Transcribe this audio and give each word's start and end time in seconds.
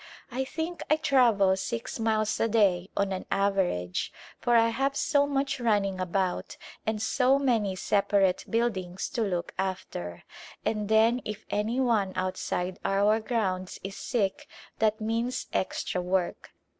I 0.31 0.45
think 0.45 0.81
I 0.89 0.95
travel 0.95 1.55
six 1.55 1.99
miles 1.99 2.39
a 2.39 2.47
day, 2.47 2.89
on 2.97 3.11
an 3.11 3.27
average, 3.29 4.11
for 4.39 4.55
I 4.55 4.69
have 4.69 4.95
so 4.95 5.27
much 5.27 5.59
runnino 5.59 6.01
about 6.01 6.57
and 6.87 6.99
so 6.99 7.37
many 7.37 7.75
separate 7.75 8.43
buildings 8.49 9.07
to 9.09 9.21
look 9.21 9.53
after 9.59 10.23
\ 10.43 10.65
and 10.65 10.89
then 10.89 11.21
if 11.23 11.45
any 11.51 11.79
one 11.79 12.13
outside 12.15 12.79
our 12.83 13.19
grounds 13.19 13.79
is 13.83 13.95
sick 13.95 14.47
that 14.79 15.01
means 15.01 15.45
extra 15.53 16.01
work. 16.01 16.51